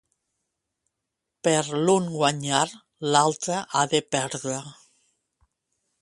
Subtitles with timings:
[1.47, 1.53] Per
[1.83, 2.63] l'un guanyar,
[3.17, 4.57] l'altre ha de perdre.